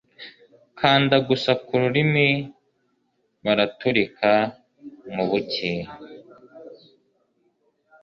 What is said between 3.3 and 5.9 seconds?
baraturika mubuki